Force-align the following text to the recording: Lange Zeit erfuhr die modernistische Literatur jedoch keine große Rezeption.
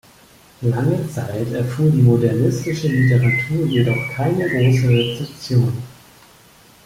Lange 0.63 1.07
Zeit 1.11 1.53
erfuhr 1.53 1.91
die 1.91 2.01
modernistische 2.01 2.87
Literatur 2.87 3.67
jedoch 3.67 4.11
keine 4.15 4.49
große 4.49 4.89
Rezeption. 4.89 5.73